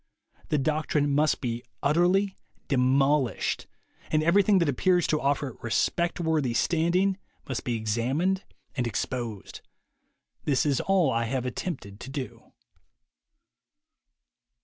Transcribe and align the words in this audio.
The 0.49 0.57
doctrine 0.57 1.13
must 1.13 1.41
be 1.41 1.61
utterly 1.83 2.35
demolished, 2.67 3.67
and 4.09 4.23
every 4.23 4.41
thing 4.41 4.57
that 4.57 4.67
appears 4.67 5.05
to 5.05 5.21
offer 5.21 5.49
it 5.49 5.59
respectworthy 5.61 6.55
standing 6.55 7.19
must 7.47 7.63
be 7.63 7.75
examined 7.75 8.43
and 8.75 8.87
exposed. 8.87 9.61
This 10.43 10.65
is 10.65 10.81
all 10.81 11.11
I 11.11 11.25
have 11.25 11.45
attempted 11.45 11.99
to 11.99 12.09
do. 12.09 12.51